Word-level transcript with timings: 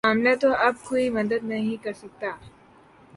معاملہ 0.05 0.29
تو 0.41 0.49
اب 0.59 0.75
کوئی 0.83 1.09
مدد 1.09 1.43
نہیں 1.43 1.83
کر 1.83 1.93
سکتا 1.93 2.29